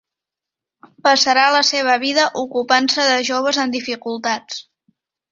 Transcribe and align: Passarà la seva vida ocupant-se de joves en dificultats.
Passarà 1.07 1.41
la 1.55 1.59
seva 1.67 1.97
vida 2.03 2.23
ocupant-se 2.43 3.05
de 3.09 3.19
joves 3.27 3.59
en 3.65 3.75
dificultats. 3.75 4.57